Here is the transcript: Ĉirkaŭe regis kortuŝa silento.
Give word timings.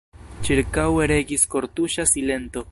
Ĉirkaŭe 0.47 1.05
regis 1.13 1.45
kortuŝa 1.55 2.11
silento. 2.17 2.69